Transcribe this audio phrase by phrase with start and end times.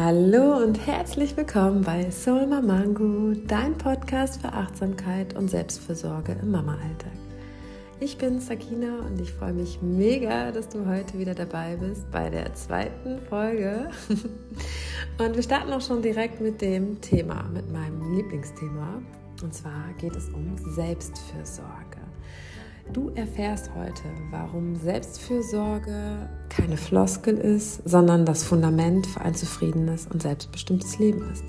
[0.00, 7.10] Hallo und herzlich willkommen bei Soul Mamango, dein Podcast für Achtsamkeit und Selbstfürsorge im Mama-Alltag.
[7.98, 12.30] Ich bin Sakina und ich freue mich mega, dass du heute wieder dabei bist bei
[12.30, 13.90] der zweiten Folge.
[15.18, 19.02] Und wir starten auch schon direkt mit dem Thema, mit meinem Lieblingsthema.
[19.42, 21.98] Und zwar geht es um Selbstfürsorge.
[22.92, 26.28] Du erfährst heute, warum Selbstfürsorge
[26.58, 31.44] keine Floskel ist, sondern das Fundament für ein zufriedenes und selbstbestimmtes Leben ist.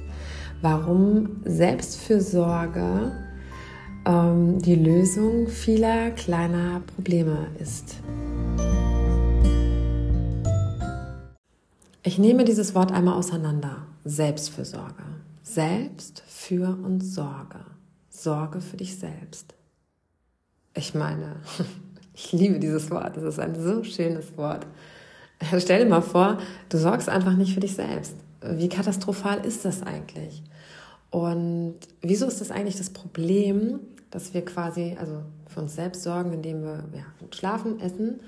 [0.61, 3.11] Warum Selbstfürsorge
[4.05, 7.97] ähm, die Lösung vieler kleiner Probleme ist.
[12.03, 13.87] Ich nehme dieses Wort einmal auseinander.
[14.05, 15.03] Selbstfürsorge.
[15.43, 17.59] Selbst für und Sorge.
[18.09, 19.53] Sorge für dich selbst.
[20.75, 21.37] Ich meine,
[22.13, 23.17] ich liebe dieses Wort.
[23.17, 24.65] Es ist ein so schönes Wort.
[25.59, 26.37] Stell dir mal vor,
[26.69, 28.15] du sorgst einfach nicht für dich selbst.
[28.41, 30.43] Wie katastrophal ist das eigentlich?
[31.11, 33.79] Und wieso ist das eigentlich das Problem,
[34.11, 38.19] dass wir quasi also für uns selbst sorgen, indem wir ja, schlafen, essen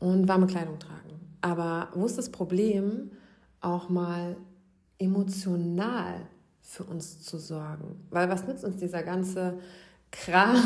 [0.00, 1.20] und warme Kleidung tragen?
[1.40, 3.10] Aber wo ist das Problem,
[3.60, 4.36] auch mal
[4.98, 6.20] emotional
[6.62, 8.06] für uns zu sorgen?
[8.10, 9.58] Weil was nützt uns dieser ganze
[10.10, 10.56] Kram?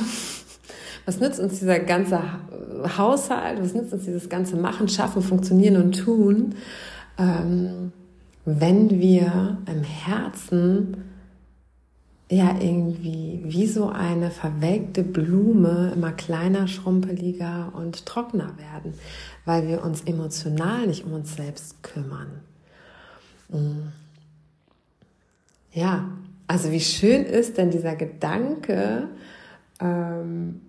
[1.08, 2.20] Was nützt uns dieser ganze
[2.98, 3.62] Haushalt?
[3.62, 6.54] Was nützt uns dieses ganze Machen, Schaffen, Funktionieren und Tun,
[7.16, 7.92] ähm,
[8.44, 10.98] wenn wir im Herzen
[12.30, 18.92] ja irgendwie wie so eine verwelkte Blume immer kleiner, schrumpeliger und trockener werden,
[19.46, 22.42] weil wir uns emotional nicht um uns selbst kümmern.
[23.48, 23.88] Mm.
[25.72, 26.10] Ja,
[26.46, 29.08] also wie schön ist denn dieser Gedanke,
[29.80, 30.60] ähm,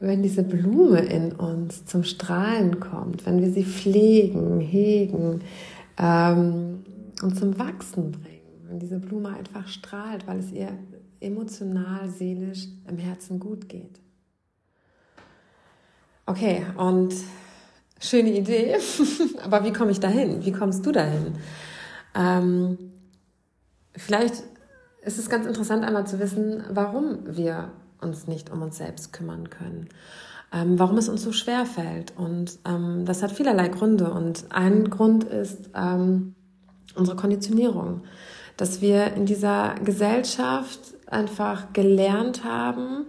[0.00, 5.42] wenn diese Blume in uns zum Strahlen kommt, wenn wir sie pflegen, hegen
[5.98, 6.84] ähm,
[7.22, 8.40] und zum Wachsen bringen
[8.70, 10.78] wenn diese Blume einfach strahlt, weil es ihr
[11.18, 14.00] emotional, seelisch im Herzen gut geht.
[16.24, 17.12] Okay, und
[18.00, 18.76] schöne Idee,
[19.44, 20.44] aber wie komme ich dahin?
[20.44, 21.34] Wie kommst du dahin?
[22.14, 22.78] Ähm,
[23.96, 24.44] vielleicht
[25.02, 27.72] ist es ganz interessant einmal zu wissen, warum wir
[28.02, 29.88] uns nicht um uns selbst kümmern können.
[30.52, 32.16] Ähm, warum es uns so schwer fällt.
[32.16, 34.12] Und ähm, das hat vielerlei Gründe.
[34.12, 36.34] Und ein Grund ist ähm,
[36.96, 38.02] unsere Konditionierung
[38.60, 43.06] dass wir in dieser Gesellschaft einfach gelernt haben,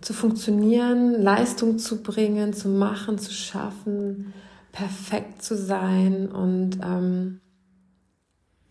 [0.00, 4.32] zu funktionieren, Leistung zu bringen, zu machen, zu schaffen,
[4.72, 7.40] perfekt zu sein und ähm,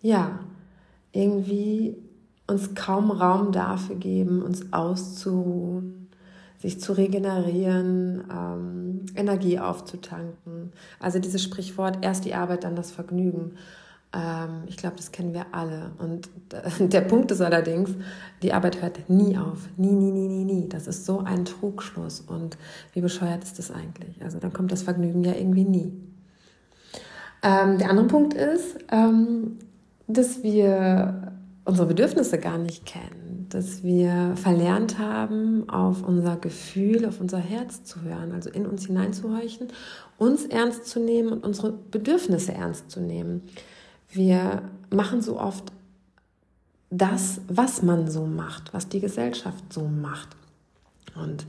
[0.01, 0.39] ja,
[1.13, 1.95] irgendwie
[2.49, 6.09] uns kaum Raum dafür geben, uns auszuruhen,
[6.57, 10.73] sich zu regenerieren, ähm, Energie aufzutanken.
[10.99, 13.53] Also dieses Sprichwort, erst die Arbeit, dann das Vergnügen.
[14.11, 15.91] Ähm, ich glaube, das kennen wir alle.
[15.99, 16.29] Und
[16.79, 17.91] der Punkt ist allerdings,
[18.41, 19.69] die Arbeit hört nie auf.
[19.77, 20.67] Nie, nie, nie, nie, nie.
[20.67, 22.21] Das ist so ein Trugschluss.
[22.21, 22.57] Und
[22.93, 24.21] wie bescheuert ist das eigentlich?
[24.23, 25.93] Also dann kommt das Vergnügen ja irgendwie nie.
[27.41, 29.59] Ähm, der andere Punkt ist, ähm,
[30.07, 31.28] dass wir
[31.69, 37.83] unsere Bedürfnisse gar nicht kennen, dass wir verlernt haben, auf unser Gefühl, auf unser Herz
[37.83, 39.67] zu hören, also in uns hineinzuhorchen,
[40.17, 43.43] uns ernst zu nehmen und unsere Bedürfnisse ernst zu nehmen.
[44.09, 45.71] Wir machen so oft
[46.89, 50.29] das, was man so macht, was die Gesellschaft so macht.
[51.15, 51.45] Und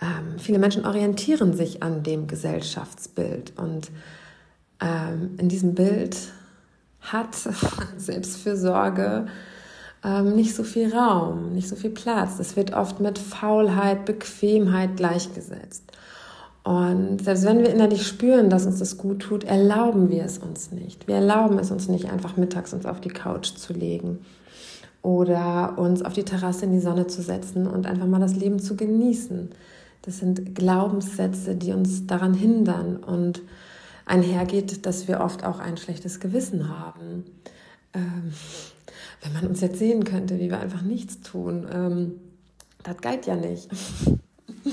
[0.00, 3.52] ähm, viele Menschen orientieren sich an dem Gesellschaftsbild.
[3.58, 3.90] Und
[4.80, 6.16] ähm, in diesem Bild
[7.12, 7.34] hat
[7.96, 9.26] Selbstfürsorge
[10.04, 12.38] ähm, nicht so viel Raum, nicht so viel Platz.
[12.38, 15.84] Es wird oft mit Faulheit, Bequemheit gleichgesetzt.
[16.62, 20.72] Und selbst wenn wir innerlich spüren, dass uns das gut tut, erlauben wir es uns
[20.72, 21.06] nicht.
[21.06, 24.20] Wir erlauben es uns nicht, einfach mittags uns auf die Couch zu legen
[25.02, 28.58] oder uns auf die Terrasse in die Sonne zu setzen und einfach mal das Leben
[28.58, 29.50] zu genießen.
[30.00, 33.42] Das sind Glaubenssätze, die uns daran hindern und
[34.06, 37.24] einhergeht, dass wir oft auch ein schlechtes Gewissen haben.
[37.92, 38.32] Ähm,
[39.22, 42.12] wenn man uns jetzt sehen könnte, wie wir einfach nichts tun, ähm,
[42.82, 43.70] das geht ja nicht.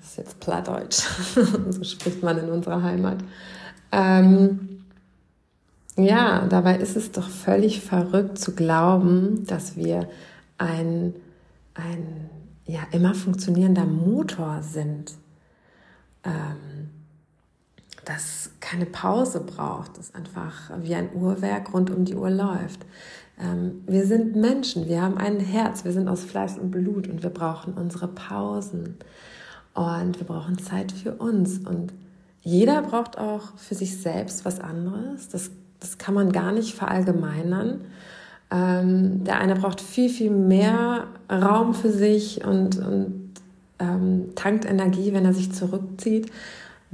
[0.00, 1.02] ist jetzt Plattdeutsch,
[1.70, 3.18] so spricht man in unserer Heimat.
[3.92, 4.84] Ähm,
[5.96, 10.08] ja, dabei ist es doch völlig verrückt zu glauben, dass wir
[10.58, 11.14] ein,
[11.74, 12.30] ein
[12.66, 15.14] ja, immer funktionierender Motor sind,
[16.24, 16.90] ähm,
[18.06, 22.86] das keine Pause braucht, das einfach wie ein Uhrwerk rund um die Uhr läuft.
[23.38, 27.22] Ähm, wir sind Menschen, wir haben ein Herz, wir sind aus Fleisch und Blut und
[27.22, 28.96] wir brauchen unsere Pausen.
[29.74, 31.58] Und wir brauchen Zeit für uns.
[31.58, 31.92] Und
[32.40, 35.28] jeder braucht auch für sich selbst was anderes.
[35.28, 35.50] Das,
[35.80, 37.82] das kann man gar nicht verallgemeinern.
[38.50, 43.32] Ähm, der eine braucht viel, viel mehr Raum für sich und, und
[43.80, 46.30] ähm, tankt Energie, wenn er sich zurückzieht.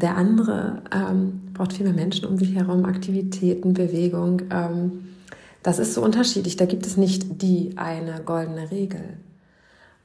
[0.03, 4.43] Der andere ähm, braucht viel mehr Menschen um sich herum, Aktivitäten, Bewegung.
[4.51, 5.15] Ähm,
[5.63, 6.57] das ist so unterschiedlich.
[6.57, 9.17] Da gibt es nicht die eine goldene Regel.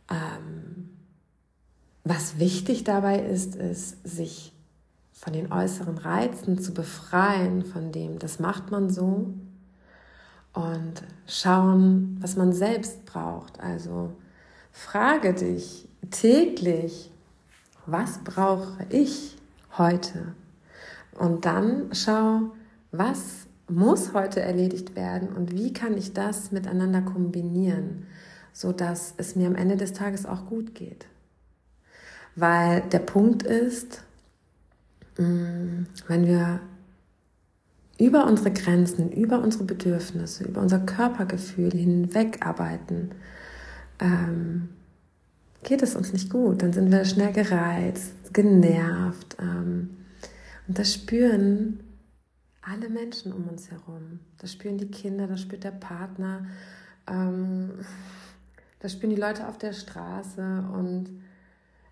[0.09, 0.89] Ähm,
[2.03, 4.53] was wichtig dabei ist, ist, sich
[5.11, 9.33] von den äußeren Reizen zu befreien, von dem, das macht man so,
[10.53, 13.59] und schauen, was man selbst braucht.
[13.59, 14.13] Also
[14.71, 17.11] frage dich täglich,
[17.87, 19.37] was brauche ich
[19.77, 20.33] heute?
[21.17, 22.51] Und dann schau,
[22.91, 28.05] was muss heute erledigt werden und wie kann ich das miteinander kombinieren,
[28.53, 31.05] sodass es mir am Ende des Tages auch gut geht.
[32.35, 34.03] Weil der Punkt ist,
[35.17, 36.61] mm, wenn wir
[37.99, 43.11] über unsere Grenzen, über unsere Bedürfnisse, über unser Körpergefühl hinweg arbeiten,
[43.99, 44.69] ähm,
[45.63, 46.61] geht es uns nicht gut.
[46.61, 49.35] Dann sind wir schnell gereizt, genervt.
[49.39, 49.97] Ähm,
[50.67, 51.79] und das spüren
[52.61, 54.19] alle Menschen um uns herum.
[54.37, 56.45] Das spüren die Kinder, das spürt der Partner,
[57.09, 57.71] ähm,
[58.79, 61.09] das spüren die Leute auf der Straße und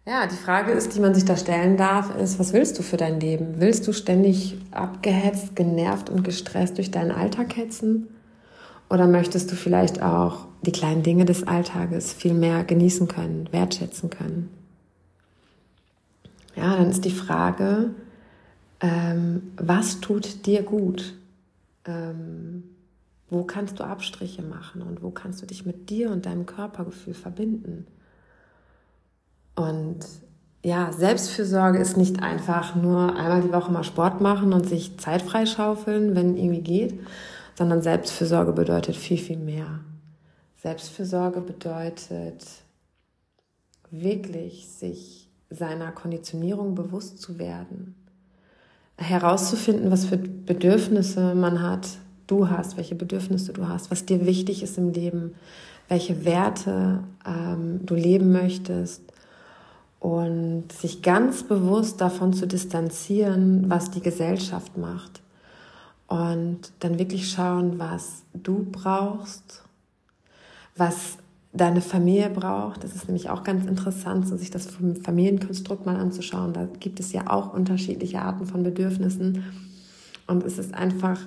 [0.07, 2.97] ja, die Frage ist, die man sich da stellen darf, ist, was willst du für
[2.97, 3.55] dein Leben?
[3.57, 8.09] Willst du ständig abgehetzt, genervt und gestresst durch deinen Alltag hetzen?
[8.87, 14.11] Oder möchtest du vielleicht auch die kleinen Dinge des Alltages viel mehr genießen können, wertschätzen
[14.11, 14.64] können?
[16.55, 17.91] Ja, dann ist die Frage,
[18.79, 21.13] ähm, was tut dir gut?
[21.85, 22.63] Ähm,
[23.29, 27.13] wo kannst du Abstriche machen und wo kannst du dich mit dir und deinem Körpergefühl
[27.13, 27.87] verbinden?
[29.55, 29.99] Und
[30.63, 35.21] ja, Selbstfürsorge ist nicht einfach nur einmal die Woche mal Sport machen und sich Zeit
[35.21, 36.99] freischaufeln, wenn irgendwie geht,
[37.55, 39.79] sondern Selbstfürsorge bedeutet viel, viel mehr.
[40.57, 42.43] Selbstfürsorge bedeutet
[43.91, 47.95] wirklich sich seiner Konditionierung bewusst zu werden,
[48.97, 51.87] herauszufinden, was für Bedürfnisse man hat,
[52.27, 55.35] du hast, welche Bedürfnisse du hast, was dir wichtig ist im Leben,
[55.87, 59.03] welche Werte ähm, du leben möchtest
[59.99, 65.21] und sich ganz bewusst davon zu distanzieren, was die Gesellschaft macht.
[66.07, 69.63] Und dann wirklich schauen, was du brauchst,
[70.75, 71.17] was
[71.55, 72.83] deine Familie braucht.
[72.83, 76.53] Das ist nämlich auch ganz interessant, so sich das Familienkonstrukt mal anzuschauen.
[76.53, 79.43] Da gibt es ja auch unterschiedliche Arten von Bedürfnissen.
[80.27, 81.19] Und es ist einfach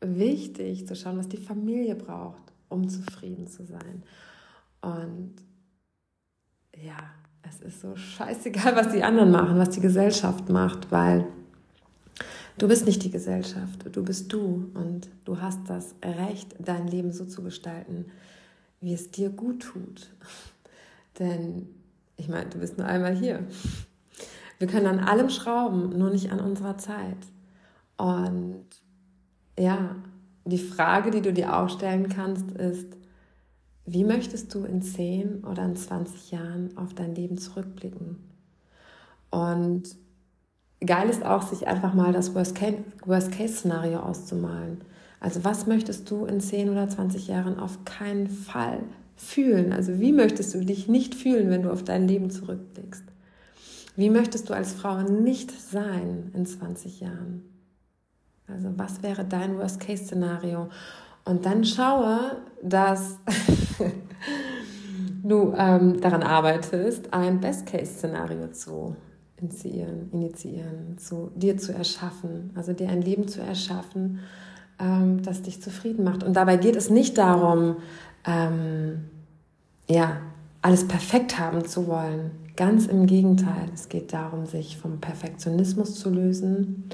[0.00, 4.02] wichtig zu schauen, was die Familie braucht, um zufrieden zu sein.
[4.82, 5.34] Und
[6.76, 6.96] ja,
[7.48, 11.26] es ist so scheißegal, was die anderen machen, was die Gesellschaft macht, weil
[12.58, 17.12] du bist nicht die Gesellschaft, du bist du und du hast das Recht, dein Leben
[17.12, 18.06] so zu gestalten,
[18.80, 20.10] wie es dir gut tut.
[21.18, 21.68] Denn
[22.16, 23.46] ich meine, du bist nur einmal hier.
[24.58, 27.18] Wir können an allem schrauben, nur nicht an unserer Zeit.
[27.96, 28.64] Und
[29.58, 29.96] ja,
[30.44, 32.96] die Frage, die du dir auch stellen kannst, ist,
[33.84, 38.18] wie möchtest du in 10 oder in 20 Jahren auf dein Leben zurückblicken?
[39.30, 39.84] Und
[40.84, 44.82] geil ist auch, sich einfach mal das Worst-Case-Szenario auszumalen.
[45.20, 48.80] Also was möchtest du in 10 oder 20 Jahren auf keinen Fall
[49.16, 49.72] fühlen?
[49.72, 53.04] Also wie möchtest du dich nicht fühlen, wenn du auf dein Leben zurückblickst?
[53.96, 57.42] Wie möchtest du als Frau nicht sein in 20 Jahren?
[58.46, 60.68] Also was wäre dein Worst-Case-Szenario?
[61.24, 63.18] Und dann schaue, dass
[65.22, 68.94] du ähm, daran arbeitest, ein Best-Case-Szenario zu
[69.38, 74.20] initiieren, initiieren, zu dir zu erschaffen, also dir ein Leben zu erschaffen,
[74.78, 76.22] ähm, das dich zufrieden macht.
[76.22, 77.76] Und dabei geht es nicht darum,
[78.24, 79.04] ähm,
[79.88, 80.18] ja,
[80.62, 82.30] alles perfekt haben zu wollen.
[82.56, 86.88] Ganz im Gegenteil, es geht darum, sich vom Perfektionismus zu lösen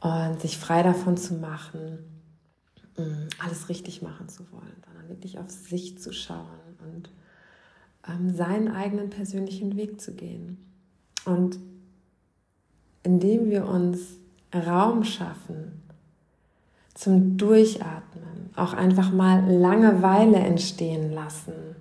[0.00, 1.98] und sich frei davon zu machen,
[2.96, 7.10] Mm, alles richtig machen zu wollen, sondern wirklich auf sich zu schauen und
[8.06, 10.58] ähm, seinen eigenen persönlichen Weg zu gehen.
[11.24, 11.58] Und
[13.02, 14.18] indem wir uns
[14.54, 15.81] Raum schaffen
[17.02, 21.74] zum Durchatmen, auch einfach mal Langeweile entstehen lassen,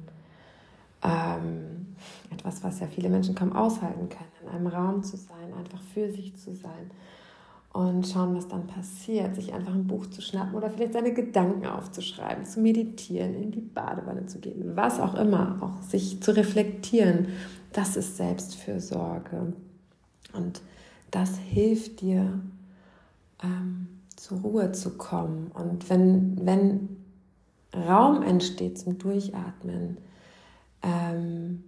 [1.04, 1.96] ähm,
[2.32, 6.12] etwas, was ja viele Menschen kaum aushalten können, in einem Raum zu sein, einfach für
[6.12, 6.90] sich zu sein,
[7.74, 9.36] und schauen, was dann passiert.
[9.36, 13.62] Sich einfach ein Buch zu schnappen oder vielleicht seine Gedanken aufzuschreiben, zu meditieren, in die
[13.62, 17.28] Badewanne zu gehen, was auch immer, auch sich zu reflektieren.
[17.72, 19.54] Das ist Selbstfürsorge.
[20.34, 20.62] Und
[21.12, 22.42] das hilft dir
[23.42, 23.88] ähm,
[24.22, 25.50] zur Ruhe zu kommen.
[25.52, 26.90] Und wenn, wenn
[27.76, 29.98] Raum entsteht zum Durchatmen,
[30.84, 31.64] ähm,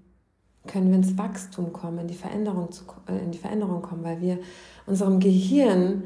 [0.68, 4.22] können wir ins Wachstum kommen, in die Veränderung, zu, äh, in die Veränderung kommen, weil
[4.22, 4.38] wir
[4.86, 6.04] unserem Gehirn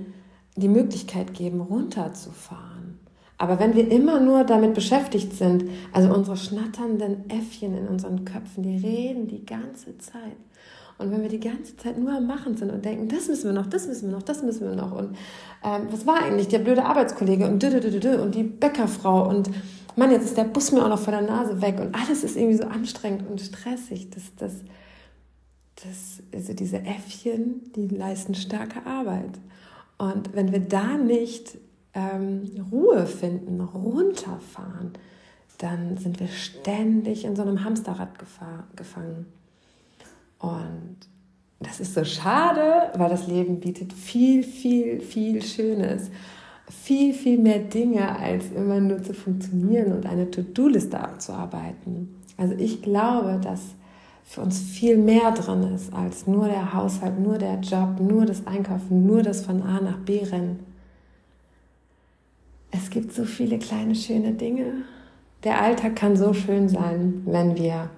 [0.56, 3.00] die Möglichkeit geben, runterzufahren.
[3.38, 8.64] Aber wenn wir immer nur damit beschäftigt sind, also unsere schnatternden Äffchen in unseren Köpfen,
[8.64, 10.38] die reden die ganze Zeit.
[10.98, 13.54] Und wenn wir die ganze Zeit nur am Machen sind und denken, das müssen wir
[13.54, 15.16] noch, das müssen wir noch, das müssen wir noch und
[15.64, 19.50] ähm, was war eigentlich der blöde Arbeitskollege und und die Bäckerfrau und
[19.98, 22.38] Mann, jetzt ist der Bus mir auch noch vor der Nase weg und alles ist
[22.38, 24.12] irgendwie so anstrengend und stressig.
[24.12, 24.54] Das, das,
[25.84, 29.40] das, also diese Äffchen, die leisten starke Arbeit.
[29.98, 31.58] Und wenn wir da nicht
[31.96, 34.92] ähm, Ruhe finden, runterfahren,
[35.58, 38.20] dann sind wir ständig in so einem Hamsterrad
[38.76, 39.26] gefangen.
[40.40, 40.98] Und
[41.60, 46.12] das ist so schade, weil das Leben bietet viel, viel, viel Schönes
[46.70, 52.16] viel, viel mehr Dinge, als immer nur zu funktionieren und eine To-Do-Liste abzuarbeiten.
[52.36, 53.62] Also ich glaube, dass
[54.26, 58.46] für uns viel mehr drin ist als nur der Haushalt, nur der Job, nur das
[58.46, 60.60] Einkaufen, nur das von A nach B rennen.
[62.72, 64.84] Es gibt so viele kleine schöne Dinge.
[65.46, 67.90] Der Alltag kann so schön sein, wenn wir,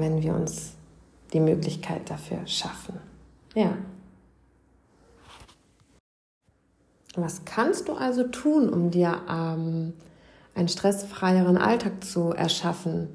[0.00, 0.72] wenn wir uns
[1.32, 2.98] die Möglichkeit dafür schaffen.
[3.54, 3.76] Ja.
[7.16, 9.92] Was kannst du also tun, um dir ähm,
[10.54, 13.08] einen stressfreieren Alltag zu erschaffen?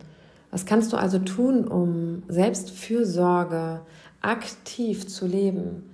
[0.51, 3.81] Was kannst du also tun, um Selbstfürsorge
[4.21, 5.93] aktiv zu leben?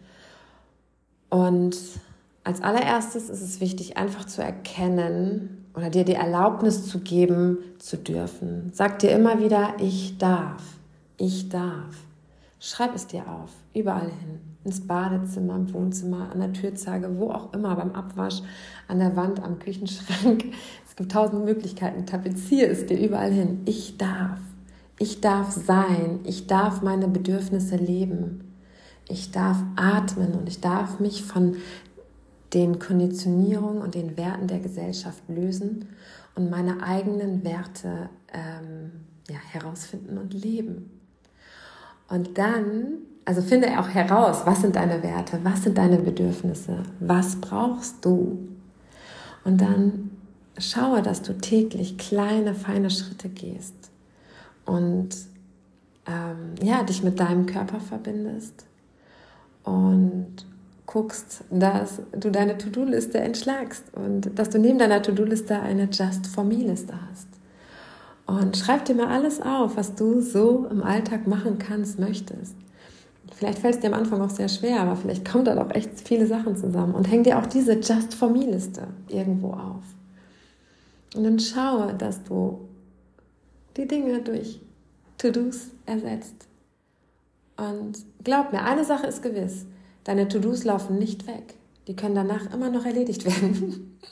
[1.29, 1.77] Und
[2.45, 7.97] als allererstes ist es wichtig, einfach zu erkennen oder dir die Erlaubnis zu geben, zu
[7.97, 8.71] dürfen.
[8.71, 10.61] Sag dir immer wieder, ich darf,
[11.17, 11.95] ich darf.
[12.59, 14.39] Schreib es dir auf, überall hin.
[14.63, 18.41] Ins Badezimmer, im Wohnzimmer, an der Türzage, wo auch immer, beim Abwasch,
[18.87, 20.45] an der Wand, am Küchenschrank.
[20.87, 22.05] Es gibt tausend Möglichkeiten.
[22.05, 23.61] Tapezier es dir überall hin.
[23.65, 24.39] Ich darf.
[24.97, 26.19] Ich darf sein.
[26.23, 28.45] Ich darf meine Bedürfnisse leben.
[29.07, 31.57] Ich darf atmen und ich darf mich von
[32.55, 35.89] den Konditionierungen und den Werten der Gesellschaft lösen
[36.35, 38.91] und meine eigenen Werte ähm,
[39.29, 40.89] ja, herausfinden und leben.
[42.07, 47.35] Und dann, also finde auch heraus, was sind deine Werte, was sind deine Bedürfnisse, was
[47.41, 48.47] brauchst du.
[49.43, 50.11] Und dann
[50.57, 53.91] schaue, dass du täglich kleine, feine Schritte gehst
[54.65, 55.09] und
[56.05, 58.65] ähm, ja, dich mit deinem Körper verbindest
[59.63, 60.45] und
[60.85, 67.27] guckst, dass du deine To-Do-Liste entschlagst und dass du neben deiner To-Do-Liste eine Just-for-Me-Liste hast.
[68.27, 72.55] Und schreib dir mal alles auf, was du so im Alltag machen kannst, möchtest.
[73.33, 76.07] Vielleicht fällt es dir am Anfang auch sehr schwer, aber vielleicht kommt da doch echt
[76.07, 76.95] viele Sachen zusammen.
[76.95, 79.83] Und häng dir auch diese Just for Me-Liste irgendwo auf.
[81.15, 82.59] Und dann schaue, dass du
[83.77, 84.61] die Dinge durch
[85.17, 86.47] To-Dos ersetzt.
[87.57, 89.65] Und glaub mir, eine Sache ist gewiss.
[90.05, 91.55] Deine To-Dos laufen nicht weg.
[91.87, 93.99] Die können danach immer noch erledigt werden.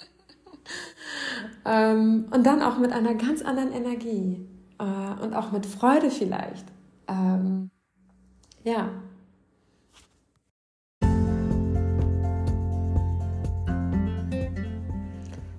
[1.66, 4.46] Ähm, und dann auch mit einer ganz anderen Energie
[4.80, 6.66] äh, und auch mit Freude vielleicht.
[7.08, 7.70] Ähm,
[8.66, 8.90] ja.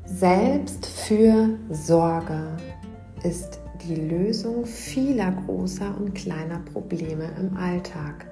[0.04, 2.58] Selbstfürsorge
[3.22, 8.26] ist die Lösung vieler großer und kleiner Probleme im Alltag.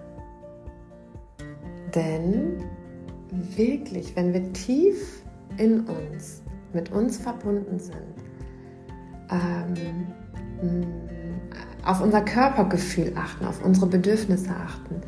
[1.95, 2.65] Denn
[3.57, 5.23] wirklich, wenn wir tief
[5.59, 7.97] in uns mit uns verbunden sind,
[9.31, 10.87] ähm,
[11.85, 15.01] auf unser Körpergefühl achten, auf unsere Bedürfnisse achten,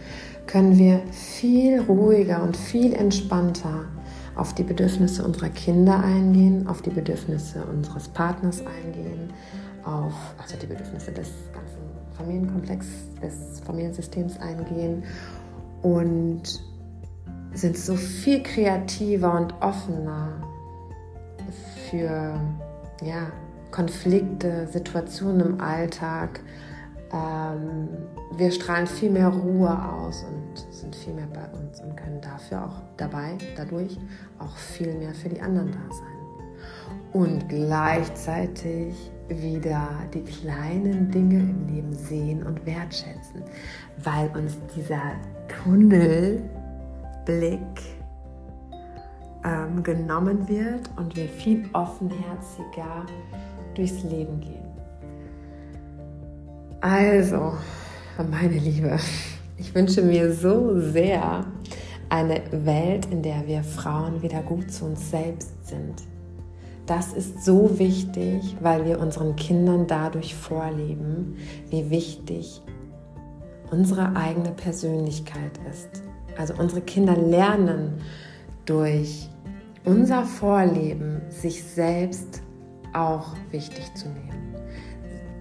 [0.46, 3.86] können wir viel ruhiger und viel entspannter
[4.34, 9.32] auf die Bedürfnisse unserer Kinder eingehen, auf die Bedürfnisse unseres Partners eingehen,
[9.84, 10.12] auf
[10.42, 11.78] also die Bedürfnisse des ganzen
[12.16, 12.86] Familienkomplex,
[13.22, 15.04] des Familiensystems eingehen
[15.82, 16.42] und
[17.54, 20.42] sind so viel kreativer und offener
[21.88, 22.38] für
[23.02, 23.30] ja,
[23.70, 26.40] Konflikte, Situationen im Alltag.
[27.12, 27.88] Ähm,
[28.36, 32.64] wir strahlen viel mehr Ruhe aus und sind viel mehr bei uns und können dafür
[32.64, 33.98] auch dabei, dadurch
[34.38, 36.14] auch viel mehr für die anderen da sein.
[37.12, 38.94] Und gleichzeitig
[39.28, 43.42] wieder die kleinen Dinge im Leben sehen und wertschätzen,
[44.02, 45.12] weil uns dieser
[47.24, 47.60] Tunnelblick
[49.44, 53.06] ähm, genommen wird und wir viel offenherziger
[53.74, 54.64] durchs Leben gehen.
[56.80, 57.54] Also,
[58.30, 58.98] meine Liebe,
[59.56, 61.44] ich wünsche mir so sehr
[62.08, 66.02] eine Welt, in der wir Frauen wieder gut zu uns selbst sind.
[66.86, 71.36] Das ist so wichtig, weil wir unseren Kindern dadurch vorleben,
[71.70, 72.60] wie wichtig
[73.70, 76.03] unsere eigene Persönlichkeit ist.
[76.36, 78.00] Also unsere Kinder lernen
[78.64, 79.28] durch
[79.84, 82.42] unser Vorleben, sich selbst
[82.92, 84.54] auch wichtig zu nehmen.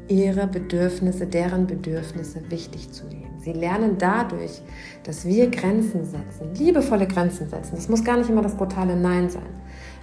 [0.10, 3.40] Ihre Bedürfnisse, deren Bedürfnisse wichtig zu nehmen.
[3.40, 4.62] Sie lernen dadurch,
[5.04, 7.76] dass wir Grenzen setzen, liebevolle Grenzen setzen.
[7.76, 9.44] Das muss gar nicht immer das brutale Nein sein.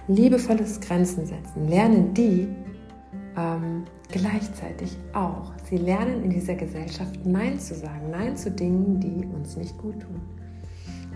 [0.07, 1.67] Liebevolles Grenzen setzen.
[1.67, 2.47] Lernen die
[3.37, 5.53] ähm, gleichzeitig auch.
[5.69, 8.09] Sie lernen in dieser Gesellschaft Nein zu sagen.
[8.11, 10.21] Nein zu Dingen, die uns nicht gut tun.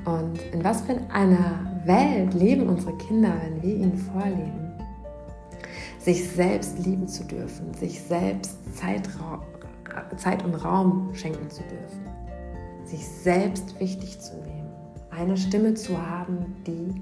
[0.06, 4.72] Und in was für einer Welt leben unsere Kinder, wenn wir ihnen vorleben,
[6.00, 9.10] sich selbst lieben zu dürfen, sich selbst Zeit,
[10.44, 12.06] und Raum schenken zu dürfen,
[12.84, 14.70] sich selbst wichtig zu nehmen,
[15.10, 17.02] eine Stimme zu haben, die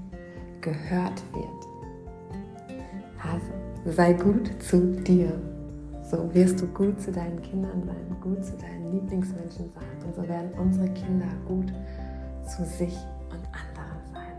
[0.62, 2.78] gehört wird.
[3.22, 5.32] Also sei gut zu dir.
[6.10, 10.06] So wirst du gut zu deinen Kindern sein, gut zu deinen Lieblingsmenschen sein.
[10.06, 11.72] Und so werden unsere Kinder gut
[12.46, 12.94] zu sich
[13.30, 14.32] und anderen sein.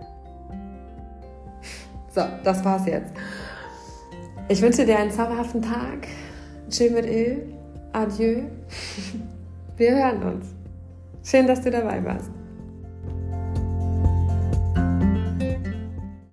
[2.13, 3.13] So, das war's jetzt.
[4.47, 6.07] Ich wünsche dir einen zauberhaften Tag.
[6.69, 7.53] Chill mit Öl.
[7.93, 8.43] Adieu.
[9.77, 10.47] Wir hören uns.
[11.23, 12.29] Schön, dass du dabei warst.